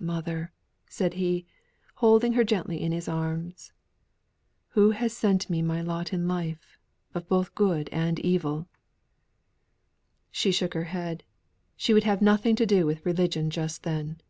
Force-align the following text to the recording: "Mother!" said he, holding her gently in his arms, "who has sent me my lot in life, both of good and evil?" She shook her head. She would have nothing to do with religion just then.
"Mother!" 0.00 0.52
said 0.88 1.12
he, 1.20 1.44
holding 1.96 2.32
her 2.32 2.44
gently 2.44 2.80
in 2.80 2.92
his 2.92 3.08
arms, 3.08 3.74
"who 4.68 4.92
has 4.92 5.14
sent 5.14 5.50
me 5.50 5.60
my 5.60 5.82
lot 5.82 6.14
in 6.14 6.26
life, 6.26 6.78
both 7.12 7.30
of 7.48 7.54
good 7.54 7.90
and 7.92 8.18
evil?" 8.20 8.68
She 10.30 10.50
shook 10.50 10.72
her 10.72 10.84
head. 10.84 11.24
She 11.76 11.92
would 11.92 12.04
have 12.04 12.22
nothing 12.22 12.56
to 12.56 12.64
do 12.64 12.86
with 12.86 13.04
religion 13.04 13.50
just 13.50 13.82
then. 13.82 14.22